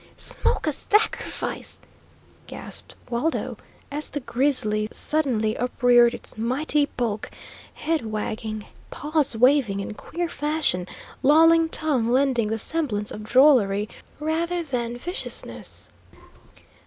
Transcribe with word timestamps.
"Smoke 0.17 0.67
o' 0.67 0.71
sacrifice!" 0.71 1.79
gasped 2.47 2.95
Waldo, 3.11 3.57
as 3.91 4.09
the 4.09 4.19
grizzly 4.19 4.87
suddenly 4.89 5.53
upreared 5.55 6.15
its 6.15 6.39
mighty 6.39 6.87
bulk, 6.97 7.29
head 7.75 8.03
wagging, 8.07 8.65
paws 8.89 9.37
waving 9.37 9.79
in 9.79 9.93
queer 9.93 10.27
fashion, 10.27 10.87
lolling 11.21 11.69
tongue 11.69 12.09
lending 12.09 12.47
the 12.47 12.57
semblance 12.57 13.11
of 13.11 13.21
drollery 13.23 13.87
rather 14.19 14.63
than 14.63 14.97
viciousness. 14.97 15.87